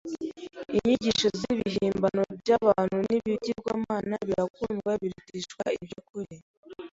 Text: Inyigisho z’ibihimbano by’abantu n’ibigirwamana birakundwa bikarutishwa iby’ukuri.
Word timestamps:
Inyigisho 0.77 1.27
z’ibihimbano 1.39 2.23
by’abantu 2.39 2.97
n’ibigirwamana 3.09 4.15
birakundwa 4.27 4.91
bikarutishwa 5.01 5.65
iby’ukuri. 5.77 6.35